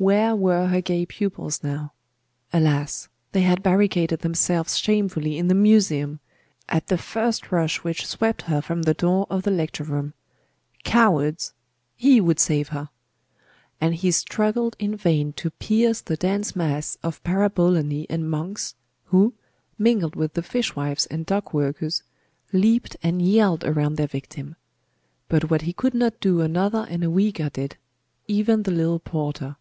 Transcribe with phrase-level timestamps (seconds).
[0.00, 1.92] Where were her gay pupils now?
[2.54, 3.10] Alas!
[3.32, 6.20] they had barricaded themselves shamefully in the Museum,
[6.70, 10.14] at the first rush which swept her from the door of the lecture room.
[10.84, 11.52] Cowards!
[11.96, 12.88] he would save her!
[13.78, 18.76] And he struggled in vain to pierce the dense mass of Parabolani and monks,
[19.08, 19.34] who,
[19.76, 22.04] mingled with the fishwives and dock workers,
[22.54, 24.56] leaped and yelled around their victim.
[25.28, 27.76] But what he could not do another and a weaker did
[28.26, 29.56] even the little porter.